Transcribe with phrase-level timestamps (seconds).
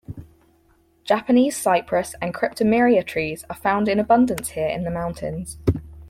[1.03, 5.59] Japanese cypress and cryptomeria trees are found in abundance here in the mountains.